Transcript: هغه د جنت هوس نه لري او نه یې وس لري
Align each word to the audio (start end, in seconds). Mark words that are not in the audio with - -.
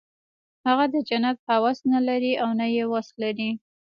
هغه 0.67 0.85
د 0.93 0.95
جنت 1.09 1.37
هوس 1.47 1.79
نه 1.93 1.99
لري 2.07 2.33
او 2.41 2.49
نه 2.59 2.67
یې 2.75 2.83
وس 2.91 3.07
لري 3.23 3.49